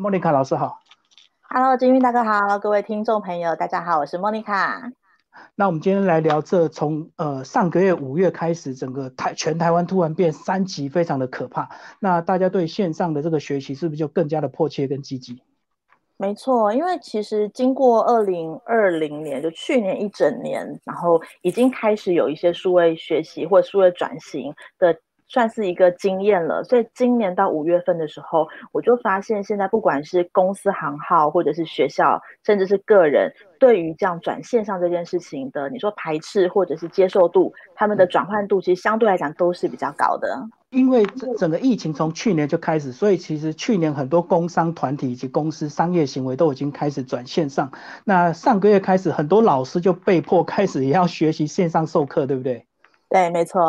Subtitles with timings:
[0.00, 0.80] 莫妮卡老师好。
[1.42, 4.90] Hello，金玉大哥好，各位听众朋友，大家好，我是莫妮卡。
[5.54, 11.68] 那我们今天来聊这从呃上个月五月开始，整个台全台湾突然变三级，非常的可怕。
[11.98, 15.42] 那大家对线上的这个学习是不是就更加的迫切跟积极？
[16.16, 24.98] 没错，因为其实经过二零二零年，就去年一整年，然后已经开始有一些数位学习或数位转型的。
[25.32, 40.36] 算是一个经验了，所以今年到五月份的时候，我就发现现在不管是公司行号，或者是学校，甚至是个人，对于这样转线上这件事情的，你说排斥或者是接受度，他们的转换度其实相对来讲都是比较高的。
[40.70, 41.04] 因为
[41.38, 47.70] 整个疫情从去年就开始，所以其实去年很多工商团体以及公司商业行为都已经开始转线上。
[48.04, 52.66] 那上个月开始，很多老师就被迫开始也要学习线上授课，对不对？
[53.10, 53.60] 对，没错。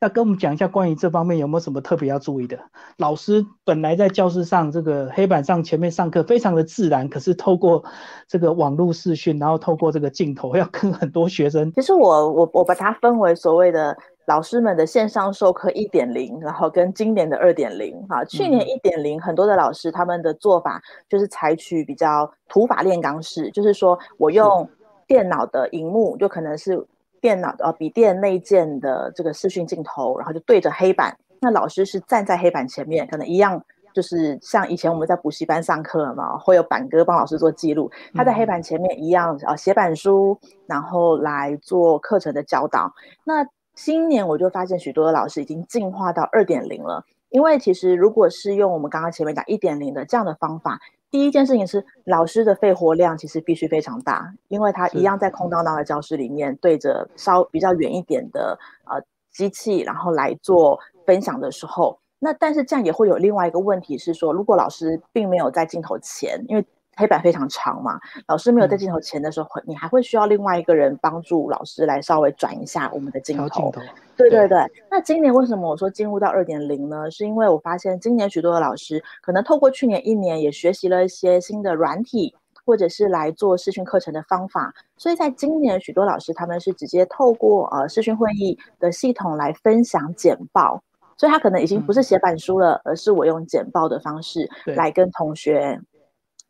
[0.00, 2.56] 那跟我们讲一下关于这方面有没有什么特别要注意的？
[2.98, 7.84] 老师本来在教室上这个黑板上前面上课非常的自然，可是透过
[8.28, 11.72] 这个网络视讯，然后透过这个镜头要跟很多学生。
[11.72, 18.00] 其实我我我把它分为所谓的老师们的线上授课一点零，然后跟今年的二点零。
[18.06, 24.68] 哈，去年一点零很多的老师他们的做法就是采取比较土法炼钢式，就是说我用
[25.08, 26.86] 电脑的荧幕就可能是。
[27.24, 31.16] 电脑的笔电内建的这个视讯镜头，然后就对着黑板。
[31.40, 33.58] 那老师是站在黑板前面，可能一样，
[33.94, 37.90] 就是像以前我们在补习班上课嘛，会有板哥帮老师做记录。
[38.12, 42.92] 他在黑板前面一样啊，写板书，然后来做课程的教导。
[43.24, 43.42] 那
[43.74, 50.78] 今年我就发现许多的老师已经进化到二点零了，因为其实如果是用我们刚刚前面讲一点零的这样的方法。
[51.14, 60.76] 第一件事情是，老师的肺活量其实必须非常大，因为他一样在空荡荡的教室里面，对着稍比较远一点的呃机器，然后来做
[61.06, 66.66] 分享的时候，那但是这样也会有另外一个问题是说，如果老师并没有在镜头前，因为
[66.96, 73.72] 黑板非常长嘛，老师没有在镜头前的时候，你还会需要另外一个人帮助老师来稍微转一下我们的镜头。
[74.16, 74.58] 对对对。
[74.90, 77.10] 那今年为什么我说进入到二点零呢？
[77.10, 90.80] 是因为我发现今年许多的老师可能透过去年一年也学习了一些新的软体，或者是来做视讯课程的方法，所以在今年许多老师他们是直接透过呃视讯会议的系统来分享简报，
[91.16, 95.80] 所以他可能已经不是写板书了，而是我用简报的方式来跟同学。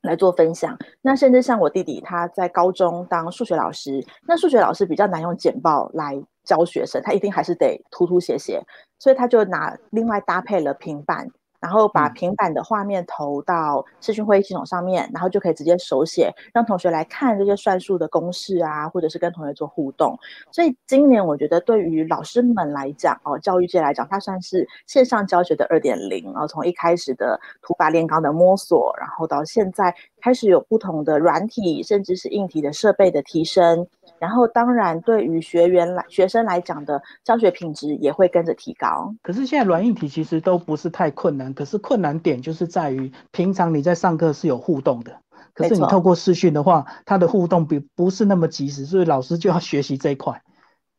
[0.04, 8.62] 来做分享，那甚至像我弟弟，他在高中当数学老师，那数学老师比较难用简报来教学生，他一定还是得涂涂写写，
[8.98, 11.28] 所以他就拿另外搭配了平板。
[11.64, 20.16] 然后把平板的画面投到视讯会议系统上面，然后就可以直接手写，让同学来看这些算术的公式啊，或者是跟同学做互动。
[20.52, 26.44] 所以今年我觉得对于老师们来讲，哦，教育界来讲，它算是线上教学的二点零然后。
[26.46, 33.86] 从一开始的土法炼钢的摸索，然后到现在开始有不同的软体，甚至是硬体的设备的提升。
[34.24, 39.14] 然后，当然，对于学员来、学生来讲的教学品质也会跟着提高。
[39.22, 45.18] 可是现在软硬体其实都不是太困难，可是困难点就是在于平常你在上课是有互动的，
[45.52, 50.40] 可是你透过视讯的话，它的互动比不是那么及时，所以老师就要学习这一块。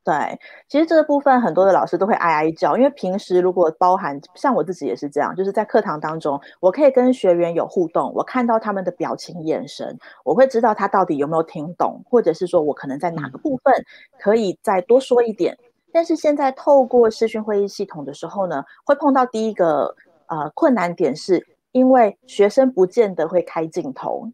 [0.05, 0.39] 对，
[0.69, 13.73] 其实这个部分很多的老师都会哀哀叫，因为平时如果包含像我自己也是这样，就是在课堂当中，我可以跟学员有互动，我看到他们的表情、眼神，我会知道他到底有没有听懂，或者是说我可能在哪个部分
[14.19, 15.57] 可以再多说一点。
[15.91, 19.95] 但是现在透过视讯会议系统的时候呢，会碰到第一个
[20.27, 24.29] 呃困难点，是因为学生不见得会开镜头，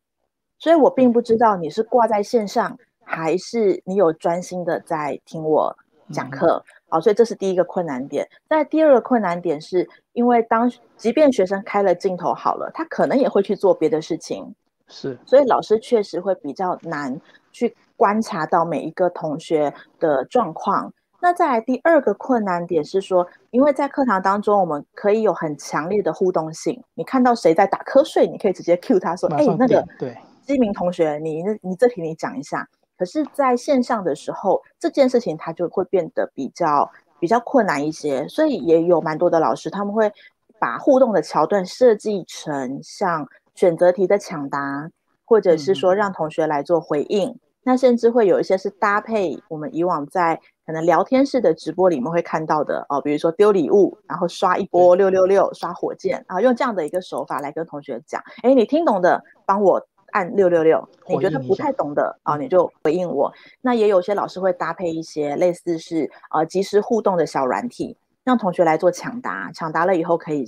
[0.59, 2.77] 所以我并不知道你是挂在线上。
[3.11, 5.75] 还是你有专心的在听我
[6.13, 8.27] 讲课，好，所以这是第一个困难点。
[8.49, 14.55] 那第二个困难点是，因为当即便学生开了镜头好了，他可能也会去做别的事情，
[14.87, 17.19] 是，所以老师确实会比较难
[17.51, 20.93] 去观察到每一个同学的状况。
[21.21, 32.67] 那再来第二个困难点是说，因为在课堂当中，我们可以有很强烈的互动性，你看到谁在打瞌睡，你可以直接 cue 他说：“哎，那个对，基明同学，你那你这题你讲一下。”
[33.01, 36.87] 可是，在线上的时候，这件事情它就会变得比较
[37.19, 40.13] 比较困难一些，所以也有蛮多的老师，他们会
[40.59, 44.87] 把互动的桥段设计成像选择题的抢答，
[45.25, 47.35] 或者是说让同学来做回应。
[47.63, 59.87] 那甚至会有一些是搭配我们以往在可能聊天室的直播里面会看到的哦，比如说丢礼物，然后刷一波六六六，刷火箭啊，用这样的一个手法来跟同学讲，哎，你听懂的，帮我。
[60.11, 63.31] 按六六六，你觉得不太懂的啊，你就回应我。
[63.61, 69.51] 那也有些老师会搭配一些类似是呃即时互动的小软体，让同学来做抢答。
[69.53, 70.45] 抢答了以后可以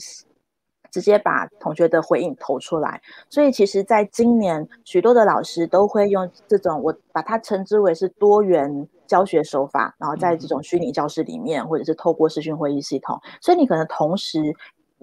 [0.91, 3.01] 直接把同学的回应投出来。
[3.29, 14.55] 所以其实，在今年，许多的老师都会用这种我把它称之为是多元教学手法，然后在这种虚拟教室里面，或者是透过视讯会议系统，所以你可能同时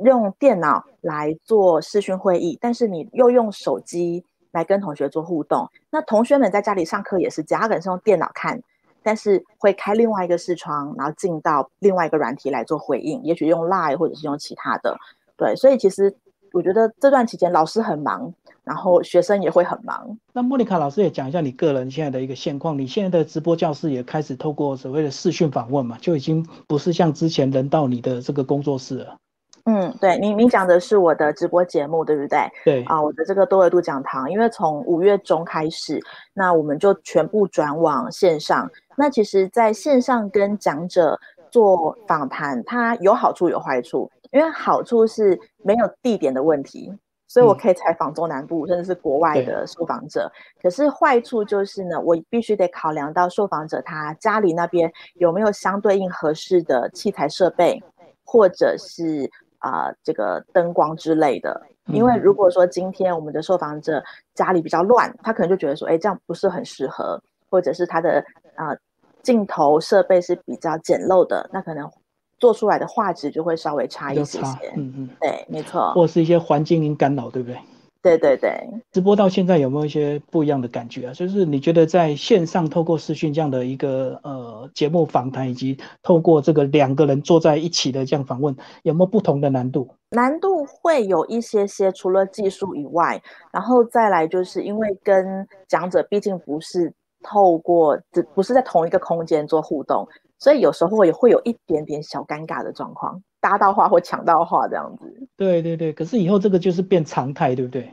[0.04, 5.68] 用电脑来做视讯会议，但是你又用手机来跟同学做互动。
[5.90, 8.60] 那同学们在家里上课也是这样，他可能是用电脑看。
[9.02, 14.94] 但是会开另外一个视窗，然后进到另外一个软体来做回应，也许用 Line 或者是用其他的，
[15.38, 16.14] 对，所以其实
[16.52, 18.30] 我觉得这段期间老师很忙，
[18.62, 20.18] 然后学生也会很忙。
[20.34, 29.16] 那莫妮卡老师也讲一下你个人现在的一个现况，你现在的直播教室也开始透过所谓的视讯访问嘛，就已经不是像之前人到你的这个工作室了。
[29.64, 32.38] 嗯，对，您您讲的是我的直播节目，对不对？
[32.64, 36.00] 对啊，我的这个多维度讲堂，因为从五月中开始，
[36.34, 38.70] 那我们就全部转往线上。
[38.96, 41.18] 那其实，在线上跟讲者
[41.50, 44.10] 做访谈，它有好处有坏处。
[44.32, 46.96] 因为好处是没有地点的问题，
[47.26, 50.30] 所以我可以采访中南部甚至是国外的受访者。
[50.62, 57.82] 可是坏处就是呢，我必须得考量到受访者他家里那边有没有相对应合适的器材设备，
[58.24, 59.28] 或者是。
[59.60, 64.02] 啊，这个灯光之类的，因为如果说今天我们的受访者
[64.34, 68.24] 家里比较乱，他可能就觉得说，哎，这样不是很适合，或者是他的
[68.54, 68.76] 啊
[69.22, 71.90] 镜头设备是比较简陋的，那可能
[72.38, 74.72] 做出来的画质就会稍微差一些些。
[74.76, 77.58] 嗯嗯，对，没错，或是一些环境音干扰，对不对？
[78.02, 81.12] 对对对，直播到现在有没有一些不一样的感觉啊？
[81.12, 89.86] 就是你觉得在线上透过视讯这样的一个呃节目访谈，以及透过这个两个人坐在一起的这样访问，有没有不同的难度？
[90.12, 96.90] 难度会有一些些，除了技术以外，然后再来就是因为跟讲者毕竟不是
[97.22, 98.00] 透过，
[98.34, 100.08] 不是在同一个空间做互动，
[100.38, 103.22] 所以有时候也会有一点点小尴尬的状况。
[103.40, 107.90] 搭到话或抢到话这样子，对对对，可是以后这个就是变常态，对不对？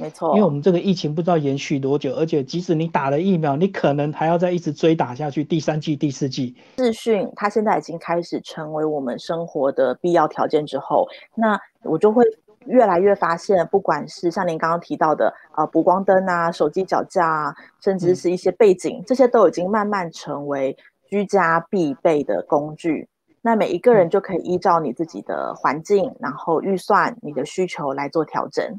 [0.00, 6.56] 没错，因为我们这个疫情不知道延续多久，而且即使你打了疫苗，你可能还要再一直追打下去，第三季、第四季。
[6.78, 12.24] 视讯它现在已经开始成为我们生活的必要条件之后，那我就会
[12.66, 20.76] 越来越发现，不管是像您刚刚提到的啊，补光灯啊、手机脚架啊，甚至是一些背景，这些都已经慢慢成为
[21.08, 23.08] 居家必备的工具。
[23.48, 28.78] 那每一个人就可以依照你自己的环境，然后预算你的需求来做调整。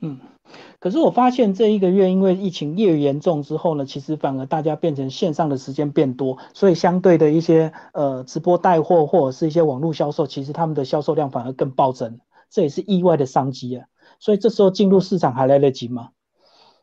[0.00, 0.20] 嗯，
[0.78, 12.20] 可是我发现这一个月因为疫情越严重之后呢，其实反而大家变成线上的时间变多，所以相对的一些呃直播带货或者是一些网络销售，其实他们的销售量反而更暴增，
[12.50, 13.86] 这也是意外的商机啊。
[14.20, 16.10] 所以这时候进入市场还来得及吗？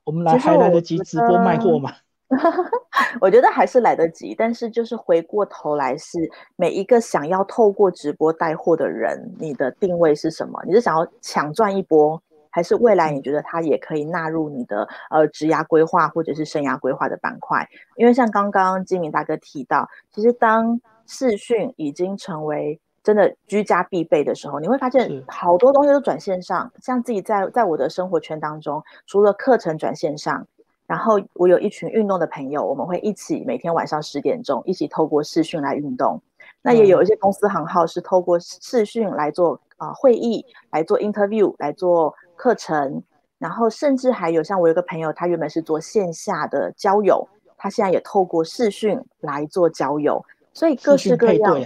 [0.03, 1.93] 我们来还来得及直播卖货吗？
[3.19, 6.17] 我觉得还是来得及，但是就是回过头来，是
[6.55, 10.61] 每一个想要透过直播带货的人，你的定位是什么？
[10.65, 17.67] 你是想要抢赚一波，还是未来你觉得它也可以纳入你的呃职涯规划或者是生涯规划的板块？
[17.95, 30.47] 因为像刚刚金明大哥提到，其实当视讯已经成为真的居家必备的时候，你会发现好多东西都转线上，像自己在在我的生活圈当中，除了课程转线上。
[30.91, 36.21] 然后我有一群运动的朋友，我们会一起每天晚上十点钟一起透过视讯来运动。
[36.61, 43.01] 那也有一些公司行号是透过视讯来做啊会议，来做 interview，来做课程。
[43.39, 47.25] 然后甚至还有像我有个朋友，他原本是做线下的交友，
[47.57, 50.21] 他现在也透过视讯来做交友。
[50.53, 51.57] 所以各式各样。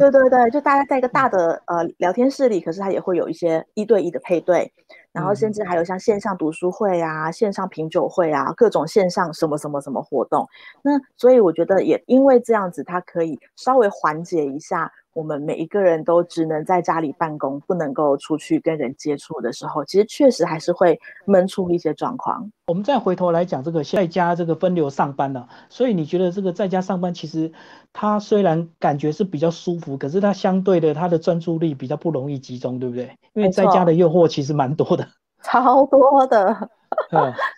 [0.00, 4.72] 对对对，就大家在一个大的呃聊天室里，可是它也会有一些一对一的配对，
[5.12, 10.48] 然后甚至还有像线上读书会啊、线上品酒会啊，各种线上什么什么什么活动。
[10.82, 14.90] 那所以我觉得也因为这样子，它可以稍微缓解一下。
[15.12, 22.50] 我们每一个人都只能在家里办公，不能够出去跟人接触的时候，其实确实还是会闷出一些状况。
[22.66, 27.52] 我们再回头来讲这个在家这个分流上班了，所以你觉得这个在家上班，其实
[27.92, 33.16] 它虽然感觉是比较舒服，可是它相对的它的专注力比较不容易集中，对不对？
[33.34, 35.06] 因为在家的诱惑其实蛮多的，
[35.42, 36.70] 超多的。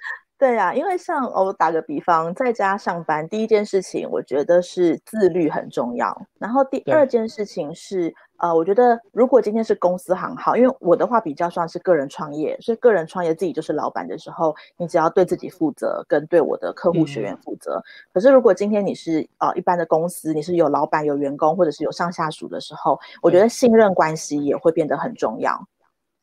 [0.43, 6.21] 对呀，因为像我打个比方，在家上班，第一件事情我觉得是自律很重要。
[6.37, 17.81] 然后第二件事情是，呃，我觉得如果今天是公司行号，因为我的话比较算是个人创业，所以个人创业自己就是老板的时候，你只要对自己负责，跟对我的客户学员负责。
[18.13, 25.69] 可是如果今天你是呃一般的公司，你是有老板、有员工，或者是有上下属的时候，我觉得信任关系也会变得很重要。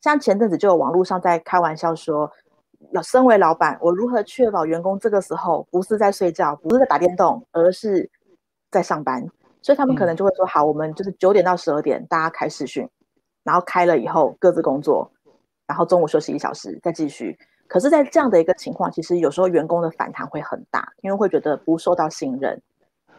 [0.02, 2.30] 像前阵子就有网络上在开玩笑说。
[2.92, 8.10] 老身为老板，我如何确保员工这个时候不是在睡觉，不是在打电动，而是
[8.70, 9.24] 在上班？
[9.62, 12.88] 所以他们可能就会说：好，我们就是九点到十二点，大家开视讯，
[13.44, 15.10] 然后开了以后各自工作，
[15.66, 17.38] 然后中午休息一小时再继续。
[17.68, 22.60] 可是，在这样的一个情况，其实有时候员工的反弹会很大，因为会觉得不受到信任。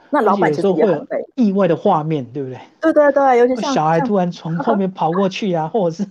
[0.10, 2.60] 那老板其实也很累，意外的画面，对不对？
[2.82, 6.03] 对对对，尤其像小孩突然从后面跑过去啊，或者是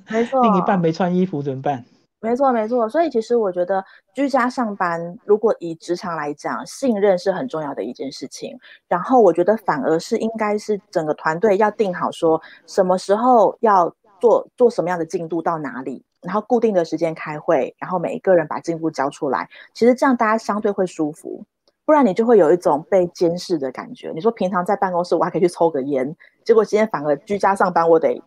[0.42, 1.84] 另一半没穿衣服怎么办？
[2.20, 2.88] 没错没错。
[2.88, 3.84] 所以其实我觉得
[4.14, 8.58] 居家上班，如果以职场来讲，信任是很重要的一件事情。
[8.88, 19.48] 然后我觉得反而是应该是整个团队要定好，说什么时候要做做什么样的进度到哪里，然后固定的时间开会，然后每一个人把进度交出来。
[19.72, 21.42] 其实这样大家相对会舒服。
[21.86, 24.12] 不然你就会有一种被监视的感觉。
[24.14, 28.22] 你说平常在办公室我还可以去抽个烟，结果今天反而居家上班，我得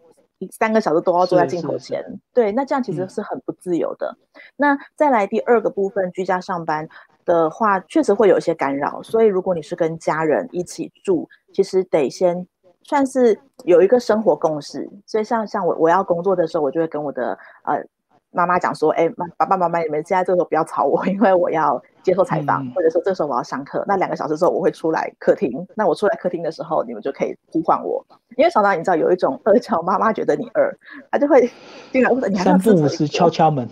[0.51, 2.03] 三个小时都要坐在镜头前。
[2.33, 4.15] 对，那这样其实是很不自由的。
[4.55, 6.87] 那再来第二个部分，居家上班
[7.25, 9.01] 的话，确实会有一些干扰。
[9.03, 12.47] 所以如果你是跟家人一起住，其实得先
[12.83, 14.89] 算是有一个生活共识。
[15.05, 17.83] 所以像像我我要工作的时候，我就会跟我的呃。
[18.33, 23.83] 妈妈讲说：“哎，妈，爸爸妈妈，你们现在这个时候不要吵我， 因为我要接受采访，或者说这时候我要上课。
[23.87, 25.65] 那两个小时之后我会出来客厅。
[25.75, 28.05] 那我出来客厅的时候，你们就可以呼唤我。
[28.35, 30.73] 因为常常你知道有一种二叫妈妈觉得你饿，
[31.11, 31.49] 她就会
[31.91, 33.07] 进来问你要不要吃水果？
[33.07, 33.67] 敲敲门。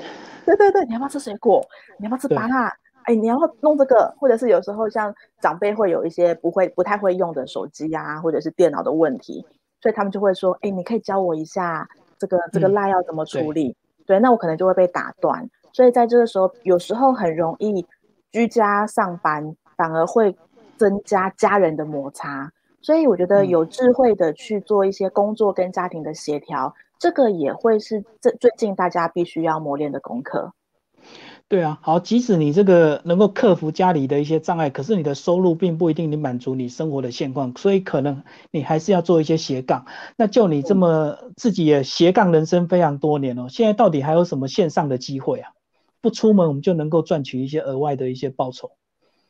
[0.45, 1.65] 对对对，你要不要吃水果？
[1.97, 2.71] 你要不要吃芭乐？
[3.05, 4.13] 哎，你要不要弄这个？
[4.19, 9.43] 或者是有时候像长辈会有一些不会、不太会用的手机啊，或者是电脑的问题，
[9.81, 11.89] 所以他们就会说：哎，你可以教我一下
[12.19, 13.75] 这个这个赖要怎么处理。”
[14.11, 17.87] 对，那我可能就会被打断，所以在这个时候，有时候很容易
[18.29, 20.35] 居家上班，反而会
[20.77, 22.51] 增加家人的摩擦。
[22.81, 30.51] 所以我觉得有智慧的去做一些工作跟家庭的协调，这个也会是这最近大家必须要磨练的功课。
[31.51, 39.85] 对啊，好，即使你这个能够克服家里的一些障碍，可是你的收入并不一定能满足你生活的现况，所以可能你还是要做一些斜杠。
[40.15, 45.51] 那就你这么自己也斜杠人生非常多年哦，现在到底还有什么线上的机会啊？
[45.99, 48.71] 不出门我们就能够赚取一些额外的一些报酬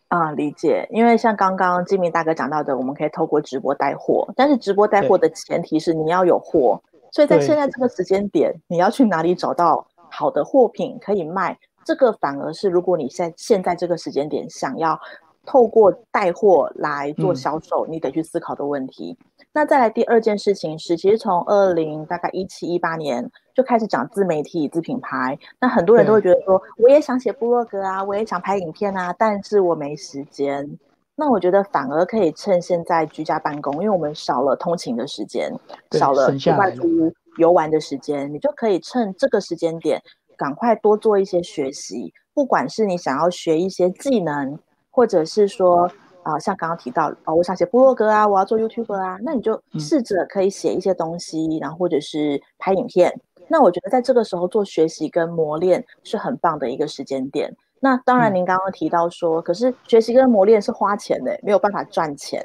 [0.10, 0.32] 啊？
[0.32, 11.58] 理解，因为像刚刚金明大哥讲到的，我们可以透过直播带货，但是直播带货的前提是你要有货，所以在现在这个时间点，你要去哪里找到好的货品可以卖？
[11.84, 15.00] 这个反而是，如果你在现在这个时间点想要
[15.46, 19.18] 透过带货来做销售，你得去思考的问题。
[19.54, 25.38] 那再来第二件事情是，其实从二零大概一七一八年就开始讲自媒体、自品牌。
[25.60, 30.80] 那很多人都会觉得说，我也想写部落格啊，我也想拍影片啊，但是我没时间。
[31.16, 35.52] 那我觉得反而可以趁现在居家办公，因为我们少了通勤的时间，
[35.92, 40.02] 少了外出游玩的时间，你就可以趁这个时间点。
[40.42, 44.58] 赶快多做一些学习，不管是你想要学一些技能，
[44.90, 45.88] 或者是说
[46.24, 53.16] 啊，像刚刚提到哦，我想写部落格啊，我要做 YouTube 啊，那你就试着可以写一些东西，然后或者是拍影片。
[53.48, 57.56] 那我觉得在这个时候做学习跟磨练是很棒的一个时间点。
[57.80, 62.44] 那当然，您刚刚提到说，可是学习跟磨练是花钱的，没有办法赚钱。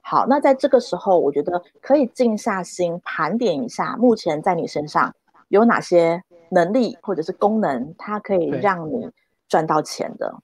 [0.00, 5.12] 好，那在这个时候，我觉得可以静下心盘点一下，目前在你身上
[5.48, 6.22] 有哪些。
[6.52, 9.10] 能力或者是功能，它可以让你
[9.48, 10.34] 赚到钱的。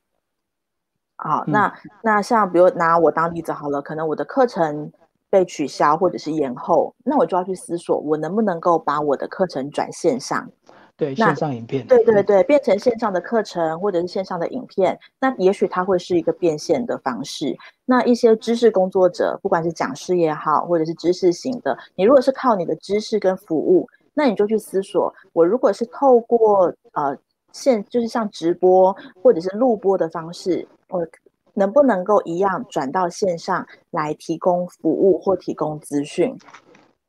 [1.17, 1.73] 好，那
[2.03, 4.91] 那像比如拿我当例子好了，可能我的课程
[5.29, 10.49] 被取消或者是延后，那我就要去思索，我能不能够把我的课程转线上？
[10.97, 11.87] 对，线上影片。
[11.87, 17.57] 对对对，变成线上的课程或者是线上的影片，那也许它会是一个变现的方式。
[17.85, 23.89] 那一些知识工作者，不管是讲师也好，或者是知识型的，你如果是靠你的知识跟服务。
[24.19, 27.17] 那你就去思索，我如果是透过呃
[27.53, 31.07] 现就是像直播或者是录播的方式，我
[31.55, 36.37] 能不能够一样转到线上来提供服务或提供资讯？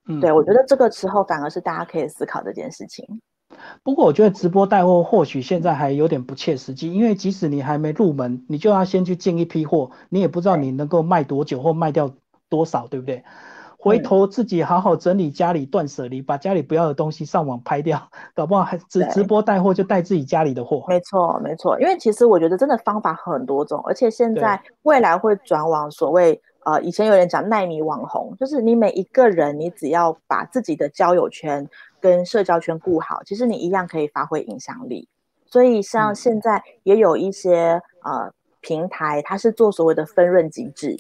[0.07, 3.03] 嗯，对我觉得这个时候反而是大家可以思考这件事情。
[3.83, 12.11] 不过我觉得直播带货或许现在还有点不切实际，因为即使你还没入门，你就要先去进一批货，你也不知道你能够卖多久或卖掉
[12.49, 13.23] 多少，对不对？
[13.81, 17.97] 回头自己好好整理家里，断舍离，把家里不要的东西上网拍掉，
[18.35, 20.83] 搞不好还直直播带货就带自己家里的货。
[20.89, 31.65] 没错，没错，因为其实我觉得真的方法很多种，而且现在未来会转往所谓呃，以前有人讲奈米网红，就是你每一个人，你只要把自己的交友圈
[32.01, 35.07] 跟社交圈顾好，其实你一样可以发挥影响力。
[35.45, 40.99] 所以像现在也有一些呃平台，它是做所谓的分润机制。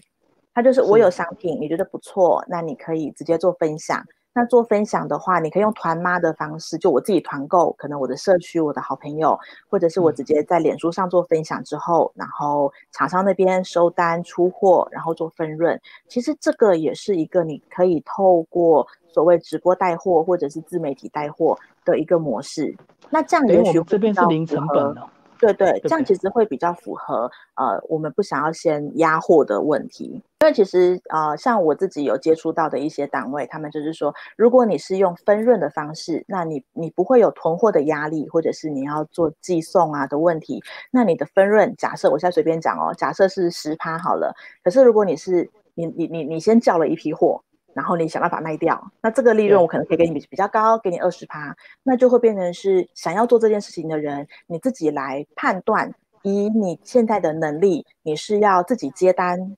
[0.59, 4.05] 它就是我有商品，你觉得不错，那你可以直接做分享。
[4.33, 9.39] 那做分享的话，你可以用团妈的方式，就我自己团购，可能我的社区、我的好朋友，
[9.69, 15.79] 或者是我直接在脸书上做分享之后，然后厂商那边收单出货，然后做分润。
[16.09, 22.75] 其实这个也是一个你可以透过所谓直播带货或者是自媒体带货的一个模式。
[23.09, 25.07] 那这样也许这边是零成本的。
[25.39, 30.21] 对对，这样其实会比较符合呃，我们不想要先压货的问题。
[30.41, 40.63] 因为其实呃，像我自己有接触到的一些单位，他们就是说，如果你是用分润的方式，那你你不会有囤货的压力，或者是你要做寄送啊的问题。
[40.91, 44.33] 那你的分润，假设我现在随便讲哦，假设是十趴好了。
[44.63, 47.41] 可是如果你是你你你你先叫了一批货。
[47.73, 59.55] 然后你想办法卖掉，那这个利润我可能可以给你比比较高，给你二十趴，那就会变成是想要做这件事情的人，你自己来判断，以你现在的能力，你是要自己接单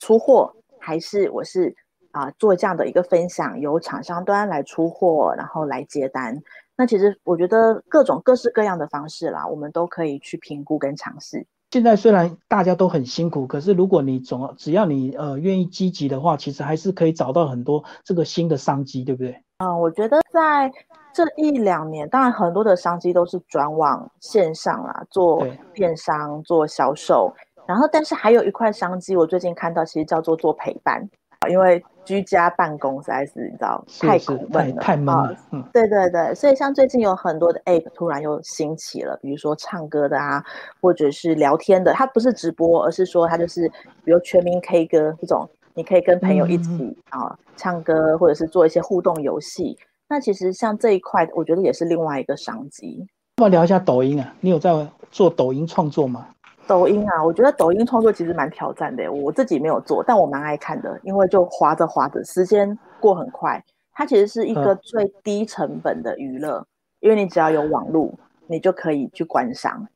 [0.00, 1.74] 出货，还是我是
[2.10, 6.42] 啊做这样的一个分享，由厂商端来出货，然后来接单。
[6.76, 11.46] 那其实我觉得各种各式各样的方式啦，我们都可以去评估跟尝试。
[11.74, 19.42] 现在虽然大家都很辛苦，可是如果你总只要你呃愿意积极的话，其实还是可以找到很多这个新的商机，对不对？
[19.58, 20.70] 嗯，我觉得在
[21.12, 27.34] 这一两年，当然很多的商机都是转往线上啦，做电商、做销售，
[27.66, 31.04] 然后但是还有一块商机，我最近看到其实叫做做陪伴。
[31.50, 35.36] 因为居家办公实在是你知道太苦闷了，太闷了。
[35.50, 40.44] 嗯，对对对，所以像最近有很多的 App 突然又兴起了，比如说唱歌的啊，
[40.80, 43.68] 或者是聊天的，它不是直播，而是说它就是
[44.04, 49.76] 比如全民 K 歌这种，你可以跟朋友一起啊唱歌，或者是做一些互动游戏。
[50.08, 53.06] 那其实像这一块，我觉得也是另外一个商机。
[53.36, 54.32] 要不要聊一下抖音啊？
[54.40, 56.28] 你有在做抖音创作吗？
[56.66, 59.10] 抖音啊，我觉得抖音创作其实蛮挑战的。
[59.12, 63.62] 我自己没有做，但我蛮爱看的，因为就划着划着，时间过很快。
[63.92, 66.66] 它其实是一个最低成本的娱乐，
[67.00, 68.12] 因为你只要有网络，
[68.46, 69.86] 你就可以去观赏。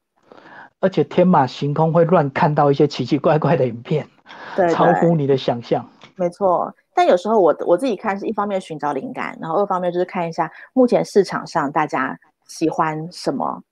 [0.81, 4.07] 而且天马行空，会乱看到一些奇奇怪怪的影片，
[4.55, 5.85] 对，超乎你的想象。
[6.17, 13.63] 没错，但有时候我我自己看是一方面寻找灵感，然后二方面就是看一下目前市场上大家喜欢什么。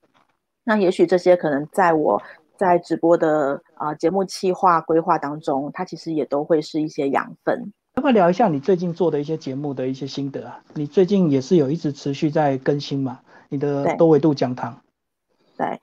[0.65, 2.21] 那也许这些可能在我。
[2.57, 7.71] 在直播的啊节目企划规划当中，它其实也都会是一些养分。
[7.95, 10.59] 要不要聊一下你最近做的一些节目的一些心得啊？
[10.75, 13.19] 你最近也是有一直持续在更新嘛？
[13.49, 14.79] 你的多维度讲堂。
[15.57, 15.79] 对，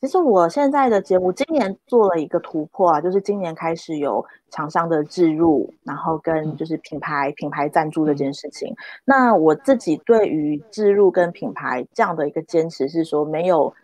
[0.00, 8.74] 其实我现在的节目今年做了一个突破啊，就是今年开始有厂商的置入，然后跟就是品牌品牌赞助这件事情。
[9.04, 13.74] 那我自己对于置入跟品牌这样的一个坚持是说没有。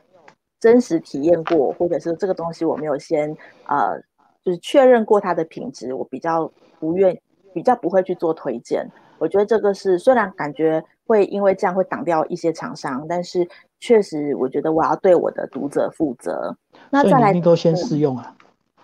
[0.64, 3.28] 真实体验过，或者是这个东西我没有先
[3.66, 4.00] 呃，
[4.42, 6.50] 就是确认过它的品质，我比较
[6.80, 7.14] 不愿，
[7.52, 8.82] 比较不会去做推荐。
[9.18, 13.46] 我觉得这个是虽然感觉会因为这样会挡掉一些厂商，但是
[13.78, 16.56] 确实我觉得我要对我的读者负责。
[16.88, 18.34] 那再来都先试用啊？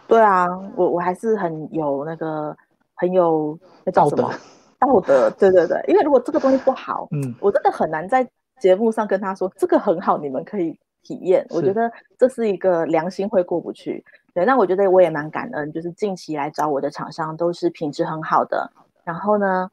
[0.07, 2.55] 对啊，我我还是很有那个
[2.95, 3.59] 很有
[3.95, 4.31] 道德
[4.79, 8.29] 道德，对对对，因为如果这个东西不好，嗯，我真的很难在
[8.61, 10.79] 节目上跟他说这个很好，你们可以。
[11.03, 14.05] 体验，我觉得这是一个良心会过不去。
[14.33, 18.71] 对，那我觉得我也蛮感恩，就是近期来找我的厂商都是品质很好的，
[19.03, 19.69] 然后呢，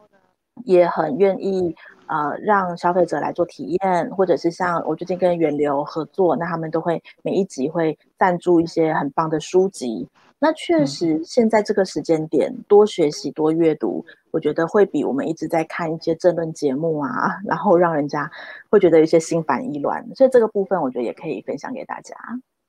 [0.63, 1.75] 也很愿意
[2.07, 10.07] 呃让消费者来做体验，或者是像我最近跟远流合作，那他们都会每一集会赞助一些很棒的书籍。
[10.39, 18.29] 那确实，现在这个时间点，多学习、多阅读，我觉得会比我们一直在看一些政论节目啊， 然后让人家
[18.69, 20.07] 会觉得有些心烦意乱。
[20.15, 22.15] 所以这个部分，我觉得也可以分享给大家。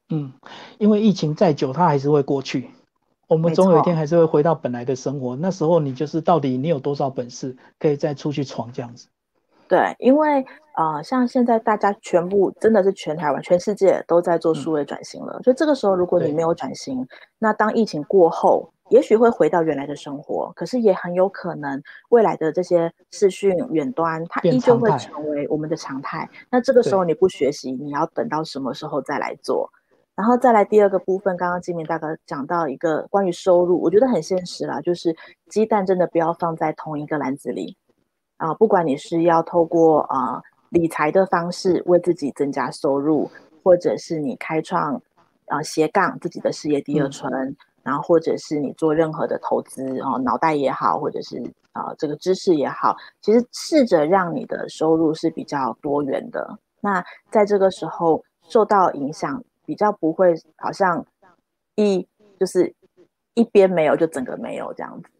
[0.08, 0.32] 嗯，
[0.78, 2.70] 因为疫情再久，它还是会过去，
[3.26, 5.36] 我们总有一天还是会回到本来的生活。
[5.36, 9.08] 那时候，你就是到底你有多少本事，可以再出去闯这样子。
[9.68, 10.44] 对，因为
[10.76, 17.06] 呃，像现在大家全部真的是全台湾、全世界都在做数位转型了，所以这个时候如果你没有转型，
[17.38, 26.28] 那当疫情过后，也许会回到原来的生活，可是也很有可能未来的这些视讯远端，它依旧会成为我们的常态。
[26.50, 29.70] 那这个时候你不学习，你要等到什么时候再来做？
[30.14, 35.14] 然后再来第二个部分，刚刚金明大哥讲到一个关于收入，我觉得很现实啦，就是
[35.48, 37.76] 鸡蛋真的不要放在同一个篮子里。
[38.38, 43.30] 啊，不管你是要透过啊理财的方式为自己增加收入，
[43.62, 45.00] 或者是你开创
[45.46, 56.58] 啊斜杠自己的事业第二春，然后或者是你做任何的投资啊，脑袋也好，或者是啊这个知识也好，其实试着让你的收入是比较多元的。
[56.80, 61.04] 那在这个时候受到影响，比较不会好像
[61.74, 62.06] 一
[62.38, 62.72] 就是
[63.34, 65.10] 一边没有就整个没有这样子。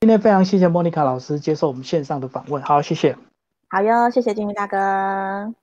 [0.00, 3.16] 今天非常谢谢莫妮卡老师接受我们线上的访问，好，谢谢。
[3.70, 5.56] 好哟，谢谢金明大哥。